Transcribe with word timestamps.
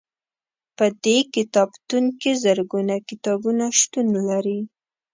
په 0.77 0.85
دې 1.03 1.17
کتابتون 1.35 2.05
کې 2.19 2.31
زرګونه 2.43 2.95
کتابونه 3.09 3.65
شتون 3.79 4.07
لري. 4.29 4.59